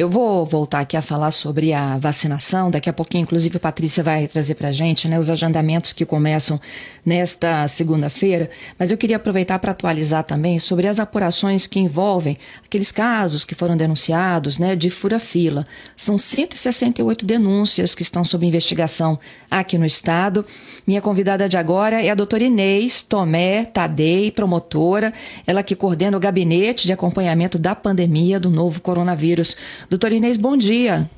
[0.00, 2.70] Eu vou voltar aqui a falar sobre a vacinação.
[2.70, 6.06] Daqui a pouquinho, inclusive, a Patrícia vai trazer para a gente né, os agendamentos que
[6.06, 6.58] começam
[7.04, 8.48] nesta segunda-feira.
[8.78, 13.54] Mas eu queria aproveitar para atualizar também sobre as apurações que envolvem aqueles casos que
[13.54, 15.66] foram denunciados né, de fura-fila.
[15.94, 19.18] São 168 denúncias que estão sob investigação
[19.50, 20.46] aqui no Estado.
[20.86, 25.12] Minha convidada de agora é a doutora Inês Tomé Tadei, promotora,
[25.46, 29.54] ela que coordena o gabinete de acompanhamento da pandemia do novo coronavírus.
[29.90, 31.10] Doutora Inês, bom dia.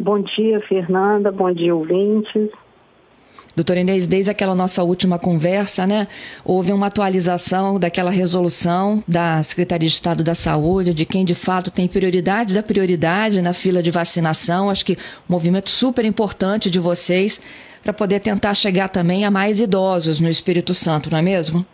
[0.00, 1.30] Bom dia, Fernanda.
[1.30, 2.48] Bom dia, ouvintes.
[3.54, 6.08] Doutora Inês, desde aquela nossa última conversa, né,
[6.42, 11.70] houve uma atualização daquela resolução da Secretaria de Estado da Saúde, de quem de fato
[11.70, 14.70] tem prioridade da prioridade na fila de vacinação.
[14.70, 14.94] Acho que
[15.28, 17.42] um movimento super importante de vocês
[17.82, 21.66] para poder tentar chegar também a mais idosos no Espírito Santo, não é mesmo?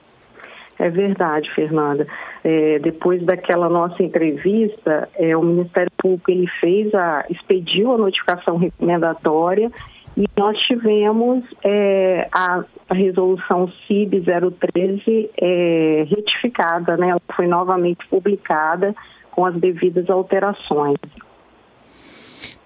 [0.79, 2.07] É verdade, Fernanda.
[2.45, 8.57] É, depois daquela nossa entrevista, é, o Ministério Público ele fez a expediu a notificação
[8.57, 9.71] recomendatória
[10.17, 17.11] e nós tivemos é, a, a, resolução CIB 013 é, retificada, né?
[17.11, 18.95] Ela foi novamente publicada
[19.31, 20.97] com as devidas alterações.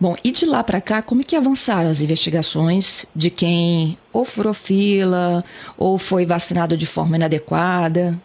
[0.03, 4.25] Bom, e de lá para cá, como é que avançaram as investigações de quem ou
[4.25, 5.45] furou fila
[5.78, 8.19] ou foi vacinado de forma inadequada?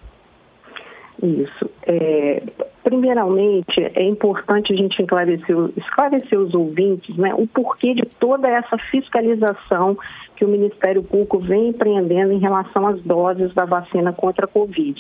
[1.22, 1.70] Isso.
[1.84, 2.42] É,
[2.84, 8.76] primeiramente, é importante a gente esclarecer, esclarecer os ouvintes né, o porquê de toda essa
[8.80, 9.96] fiscalização
[10.36, 15.00] que o Ministério Público vem empreendendo em relação às doses da vacina contra a Covid.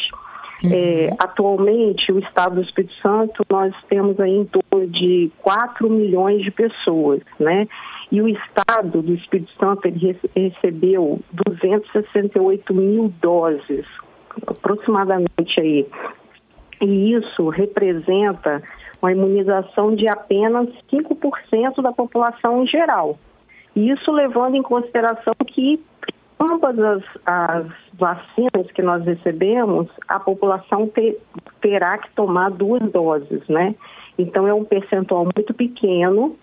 [0.63, 0.72] Uhum.
[0.73, 6.41] É, atualmente, o Estado do Espírito Santo, nós temos aí em torno de 4 milhões
[6.41, 7.67] de pessoas, né?
[8.11, 13.86] E o Estado do Espírito Santo, ele recebeu 268 mil doses,
[14.48, 15.86] aproximadamente aí.
[16.82, 18.64] E isso representa
[19.02, 23.17] uma imunização de apenas 5% da população em geral.
[23.76, 25.80] Isso levando em consideração que
[26.39, 31.17] ambas as, as vacinas que nós recebemos, a população ter,
[31.61, 33.75] terá que tomar duas doses, né?
[34.17, 36.36] Então é um percentual muito pequeno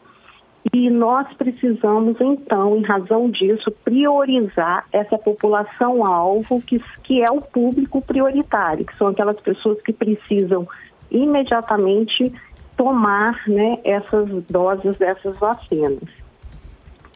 [0.73, 8.01] e nós precisamos, então, em razão disso, priorizar essa população-alvo, que, que é o público
[8.01, 10.67] prioritário, que são aquelas pessoas que precisam
[11.11, 12.33] imediatamente
[12.77, 16.09] tomar né, essas doses dessas vacinas.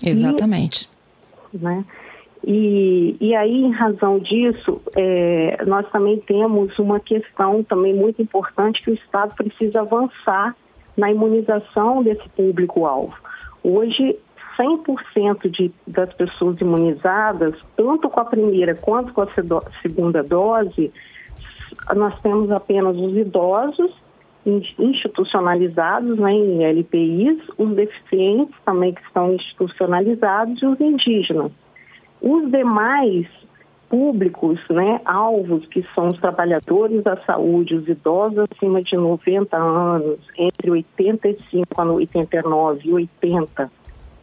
[0.02, 0.88] Exatamente.
[1.52, 1.84] E, né,
[2.44, 8.82] e, e aí, em razão disso, é, nós também temos uma questão também muito importante
[8.82, 10.54] que o Estado precisa avançar
[10.96, 13.14] na imunização desse público-alvo.
[13.62, 14.16] Hoje,
[14.58, 19.28] 100% de, das pessoas imunizadas, tanto com a primeira quanto com a
[19.82, 20.92] segunda dose,
[21.94, 23.92] nós temos apenas os idosos
[24.46, 31.52] institucionalizados né, em LPIs, os deficientes também que estão institucionalizados e os indígenas.
[32.20, 33.26] Os demais
[33.88, 40.18] públicos, né, alvos, que são os trabalhadores da saúde, os idosos acima de 90 anos,
[40.36, 43.70] entre 85 a 89 e 80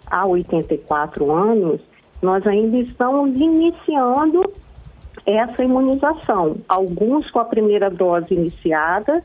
[0.06, 1.82] a 84 anos,
[2.22, 4.44] nós ainda estamos iniciando
[5.26, 6.58] essa imunização.
[6.68, 9.24] Alguns com a primeira dose iniciada,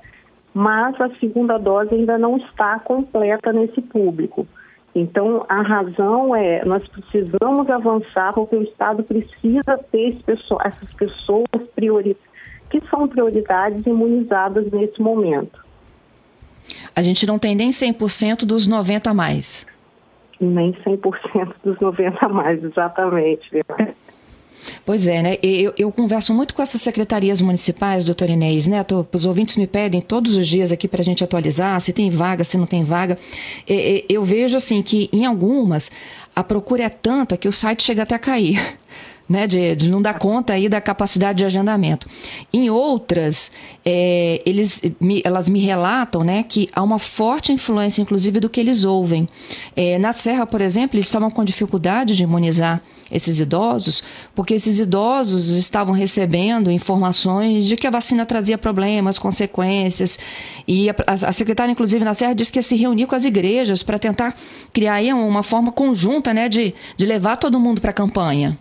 [0.55, 4.47] mas a segunda dose ainda não está completa nesse público.
[4.95, 12.17] Então, a razão é, nós precisamos avançar porque o Estado precisa ter essas pessoas priori
[12.69, 15.65] que são prioridades imunizadas nesse momento.
[16.95, 19.67] A gente não tem nem 100% dos 90 a mais.
[20.41, 23.51] Nem 100% dos 90 a mais, exatamente.
[24.85, 25.39] Pois é, né?
[25.43, 28.83] Eu, eu, converso muito com essas secretarias municipais, doutor Inês, né?
[28.85, 32.11] Tô, os ouvintes me pedem todos os dias aqui para a gente atualizar se tem
[32.11, 33.19] vaga, se não tem vaga.
[34.09, 35.91] Eu vejo, assim, que em algumas
[36.35, 38.79] a procura é tanta que o site chega até a cair.
[39.31, 42.05] Né, de, de, não dar conta aí da capacidade de agendamento.
[42.53, 43.53] Em outras,
[43.85, 48.59] é, eles, me, elas me relatam né, que há uma forte influência, inclusive, do que
[48.59, 49.29] eles ouvem.
[49.77, 54.03] É, na Serra, por exemplo, eles estavam com dificuldade de imunizar esses idosos,
[54.35, 60.19] porque esses idosos estavam recebendo informações de que a vacina trazia problemas, consequências,
[60.67, 63.83] e a, a secretária, inclusive, na Serra, disse que ia se reunir com as igrejas
[63.83, 64.37] para tentar
[64.73, 68.59] criar uma forma conjunta né, de, de levar todo mundo para a campanha.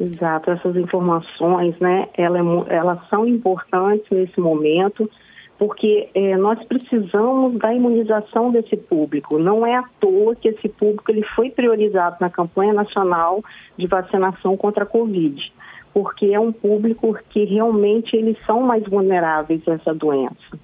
[0.00, 5.10] Exato, essas informações, né, elas, elas são importantes nesse momento,
[5.58, 9.38] porque é, nós precisamos da imunização desse público.
[9.38, 13.42] Não é à toa que esse público ele foi priorizado na campanha nacional
[13.76, 15.52] de vacinação contra a Covid,
[15.92, 20.58] porque é um público que realmente eles são mais vulneráveis a essa doença.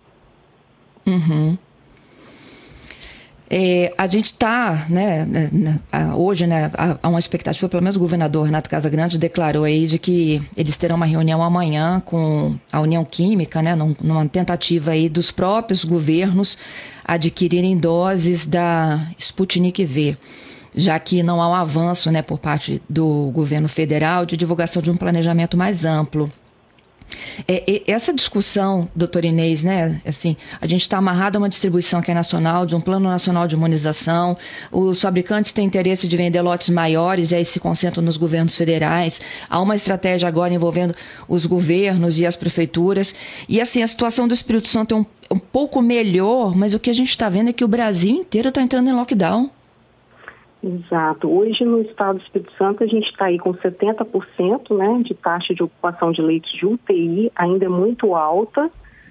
[1.04, 1.58] Uhum.
[3.56, 5.80] É, a gente está, né, né, né
[6.16, 10.42] hoje, né, há uma expectativa, pelo menos o governador Renato Casagrande declarou aí de que
[10.56, 15.84] eles terão uma reunião amanhã com a União Química, né, numa tentativa aí dos próprios
[15.84, 16.58] governos
[17.04, 20.18] adquirirem doses da Sputnik V,
[20.74, 24.90] já que não há um avanço, né, por parte do governo federal de divulgação de
[24.90, 26.28] um planejamento mais amplo.
[27.46, 30.00] É, essa discussão, doutor Inês, né?
[30.06, 33.46] Assim, a gente está amarrado a uma distribuição que é nacional, de um plano nacional
[33.46, 34.36] de imunização.
[34.70, 39.20] Os fabricantes têm interesse de vender lotes maiores e aí se concentram nos governos federais.
[39.48, 40.94] Há uma estratégia agora envolvendo
[41.28, 43.14] os governos e as prefeituras.
[43.48, 46.90] E assim, a situação do Espírito Santo é um, um pouco melhor, mas o que
[46.90, 49.50] a gente está vendo é que o Brasil inteiro está entrando em lockdown.
[50.64, 51.30] Exato.
[51.30, 55.54] Hoje no estado do Espírito Santo a gente está aí com 70% né, de taxa
[55.54, 58.70] de ocupação de leitos de UTI, ainda é muito alta,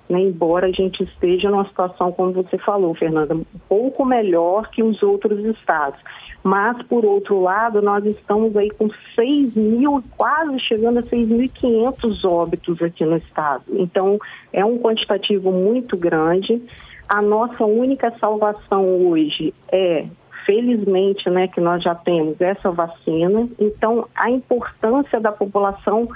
[0.09, 4.81] né, embora a gente esteja numa situação, como você falou, Fernanda, um pouco melhor que
[4.81, 5.99] os outros estados.
[6.43, 12.81] Mas, por outro lado, nós estamos aí com 6 mil, quase chegando a 6.500 óbitos
[12.81, 13.63] aqui no estado.
[13.69, 14.19] Então,
[14.51, 16.59] é um quantitativo muito grande.
[17.07, 20.05] A nossa única salvação hoje é
[20.45, 23.47] felizmente, né, que nós já temos essa vacina.
[23.59, 26.07] Então, a importância da população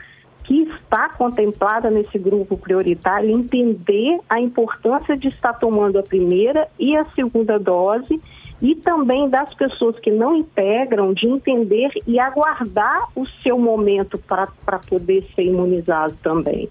[0.44, 6.96] que está contemplada nesse grupo prioritário entender a importância de estar tomando a primeira e
[6.96, 8.22] a segunda dose
[8.62, 14.80] e também das pessoas que não integram de entender e aguardar o seu momento para
[14.90, 16.70] poder ser imunizado também.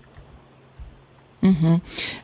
[1.46, 1.80] Uhum.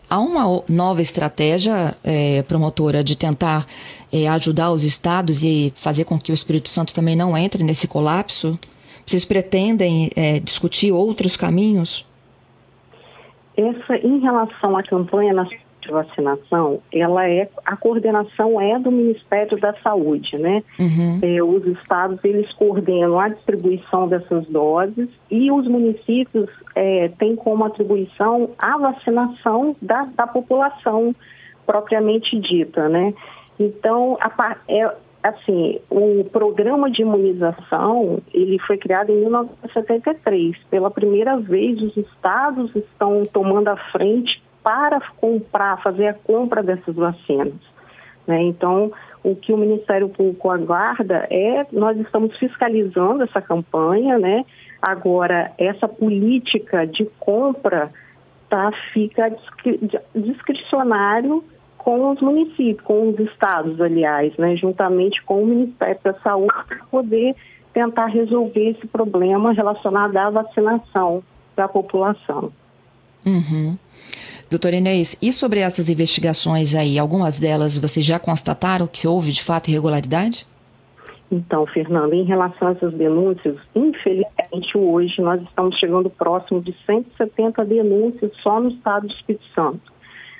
[0.09, 3.67] Há uma nova estratégia, é, promotora, de tentar
[4.13, 7.87] é, ajudar os estados e fazer com que o Espírito Santo também não entre nesse
[7.89, 8.59] colapso?
[9.07, 12.05] Vocês pretendem é, discutir outros caminhos?
[13.57, 19.59] Essa, em relação à campanha nacional de vacinação, ela é a coordenação é do Ministério
[19.59, 20.63] da Saúde, né?
[20.79, 21.19] Uhum.
[21.21, 27.65] É, os estados eles coordenam a distribuição dessas doses e os municípios é, têm como
[27.65, 31.15] atribuição a vacinação da, da população
[31.67, 33.13] propriamente dita, né?
[33.59, 34.91] Então, a, é,
[35.23, 40.57] assim, o programa de imunização, ele foi criado em 1973.
[40.71, 46.95] Pela primeira vez, os estados estão tomando a frente para comprar, fazer a compra dessas
[46.95, 47.55] vacinas.
[48.27, 48.43] Né?
[48.43, 48.93] Então,
[49.23, 54.45] o que o Ministério Público aguarda é, nós estamos fiscalizando essa campanha, né?
[54.81, 57.93] Agora, essa política de compra
[58.49, 59.33] tá, fica
[60.15, 61.45] discricionário
[61.79, 64.57] com os municípios, com os estados, aliás, né?
[64.57, 67.37] Juntamente com o Ministério da Saúde, para poder
[67.73, 71.23] tentar resolver esse problema relacionado à vacinação
[71.57, 72.53] da população.
[73.25, 73.77] Uhum.
[74.53, 79.43] Doutora Inês, e sobre essas investigações aí, algumas delas vocês já constataram que houve de
[79.43, 80.47] fato irregularidade?
[81.31, 87.65] Então, Fernanda, em relação a essas denúncias, infelizmente hoje nós estamos chegando próximo de 170
[87.65, 89.91] denúncias só no estado do Espírito Santo.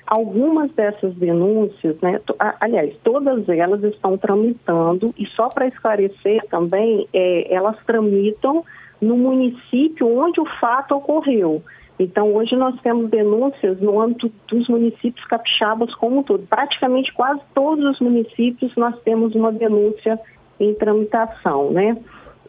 [0.07, 2.21] Algumas dessas denúncias, né,
[2.61, 8.63] aliás, todas elas estão tramitando, e só para esclarecer também, é, elas tramitam
[9.01, 11.63] no município onde o fato ocorreu.
[12.03, 16.45] Então, hoje nós temos denúncias no âmbito dos municípios capixabas como um todo.
[16.49, 20.19] Praticamente quase todos os municípios nós temos uma denúncia
[20.59, 21.97] em tramitação, né?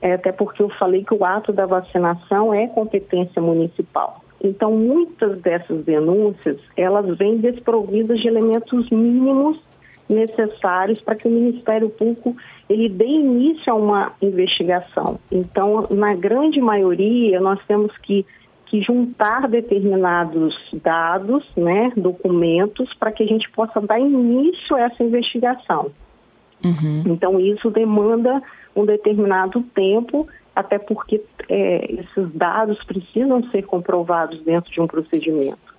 [0.02, 4.24] É, até porque eu falei que o ato da vacinação é competência municipal.
[4.44, 9.60] Então, muitas dessas denúncias, elas vêm desprovidas de elementos mínimos
[10.10, 12.36] necessários para que o Ministério Público
[12.68, 15.20] ele dê início a uma investigação.
[15.32, 18.26] Então, na grande maioria, nós temos que
[18.74, 25.04] que juntar determinados dados, né, documentos, para que a gente possa dar início a essa
[25.04, 25.92] investigação.
[26.66, 27.04] Uhum.
[27.06, 28.42] Então, isso demanda
[28.76, 35.76] um determinado tempo, até porque é, esses dados precisam ser comprovados dentro de um procedimento.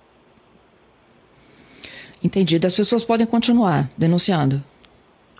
[2.23, 2.65] Entendido.
[2.65, 4.63] As pessoas podem continuar denunciando?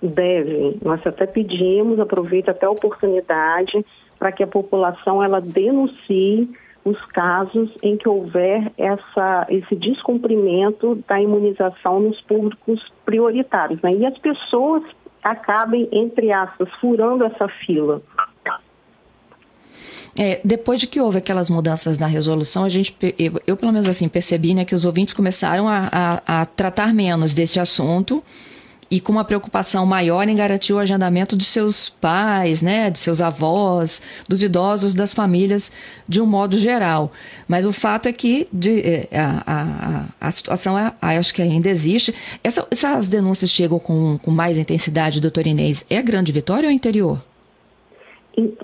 [0.04, 0.78] Devem.
[0.84, 3.86] Nós até pedimos, aproveito até a oportunidade
[4.20, 6.54] para que a população ela denuncie
[6.86, 13.82] os casos em que houver essa, esse descumprimento da imunização nos públicos prioritários.
[13.82, 13.96] Né?
[13.96, 14.84] E as pessoas
[15.24, 18.02] acabem, entre aspas, furando essa fila.
[20.18, 23.90] É, depois de que houve aquelas mudanças na resolução, a gente, eu, eu pelo menos
[23.90, 28.24] assim percebi, né, que os ouvintes começaram a, a, a tratar menos desse assunto
[28.90, 33.22] e com uma preocupação maior em garantir o agendamento de seus pais, né, de seus
[33.22, 35.72] avós, dos idosos, das famílias,
[36.08, 37.12] de um modo geral.
[37.48, 41.70] Mas o fato é que de, é, a, a, a situação, é, acho que ainda
[41.70, 42.14] existe.
[42.44, 45.86] Essa, essas denúncias chegam com, com mais intensidade, doutor Inês.
[45.90, 47.22] É grande vitória ou interior?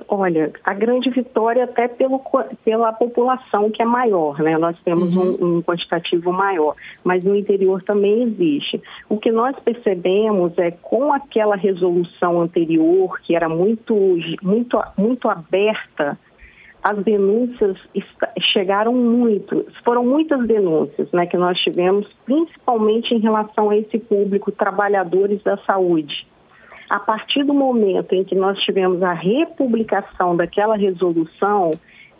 [0.07, 2.21] Olha, a grande vitória até pelo,
[2.63, 4.57] pela população que é maior, né?
[4.57, 5.37] Nós temos uhum.
[5.39, 8.81] um, um, quantitativo maior, mas no interior também existe.
[9.07, 13.95] O que nós percebemos é com aquela resolução anterior, que era muito,
[14.41, 16.17] muito, muito aberta,
[16.83, 17.77] as denúncias
[18.51, 24.51] chegaram muito, foram muitas denúncias né, que nós tivemos, principalmente em relação a esse público,
[24.51, 26.30] trabalhadores da saúde
[26.91, 31.71] a partir do momento em que nós tivemos a republicação daquela resolução,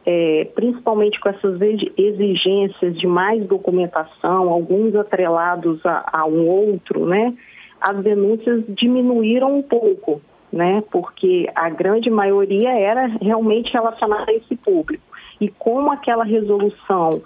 [0.05, 1.59] é, principalmente com essas
[1.97, 7.33] exigências de mais documentação, alguns atrelados a, a um outro, né,
[7.81, 10.21] as denúncias diminuíram um pouco,
[10.53, 15.03] né, porque a grande maioria era realmente relacionada a esse público.
[15.41, 17.21] E como aquela resolução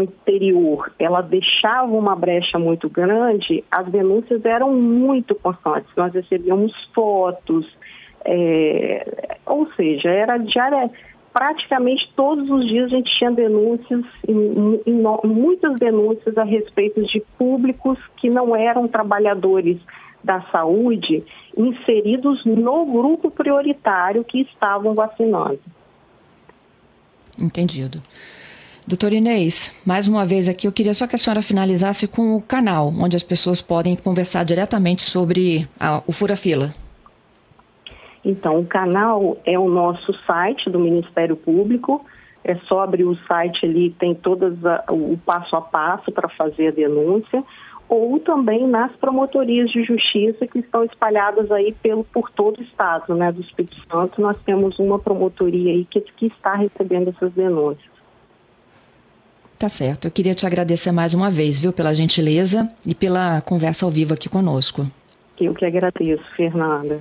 [0.00, 5.90] anterior ela deixava uma brecha muito grande, as denúncias eram muito constantes.
[5.96, 7.66] Nós recebíamos fotos,
[8.24, 10.90] é, ou seja, era diária,
[11.32, 14.04] praticamente todos os dias a gente tinha denúncias,
[15.24, 19.78] muitas denúncias a respeito de públicos que não eram trabalhadores
[20.22, 21.24] da saúde
[21.56, 25.58] inseridos no grupo prioritário que estavam vacinando.
[27.40, 28.00] Entendido.
[28.84, 32.42] Doutor Inês, mais uma vez aqui, eu queria só que a senhora finalizasse com o
[32.42, 36.74] canal, onde as pessoas podem conversar diretamente sobre a, o Fura Fila.
[38.24, 42.04] Então, o canal é o nosso site do Ministério Público.
[42.42, 46.68] É só abrir o site ali, tem todas a, o passo a passo para fazer
[46.68, 47.42] a denúncia,
[47.88, 53.14] ou também nas promotorias de justiça que estão espalhadas aí pelo, por todo o estado,
[53.14, 54.20] né, do Espírito Santo.
[54.20, 57.91] Nós temos uma promotoria aí que, que está recebendo essas denúncias.
[59.62, 60.08] Tá certo.
[60.08, 64.12] Eu queria te agradecer mais uma vez, viu, pela gentileza e pela conversa ao vivo
[64.12, 64.84] aqui conosco.
[65.40, 66.98] Eu que agradeço, Fernanda.